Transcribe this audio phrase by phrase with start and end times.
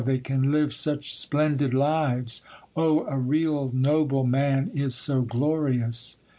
[0.03, 6.17] —they can live such splendid lives!—oh, a real noble man is so glorious!